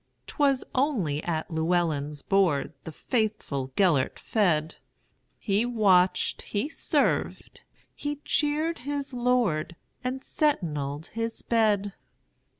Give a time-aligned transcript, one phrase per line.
[0.25, 4.77] 'T was only at Llewelyn's boardThe faithful Gêlert fed;
[5.37, 7.61] He watched, he served,
[7.93, 11.93] he cheered his lord, And sentineled his bed.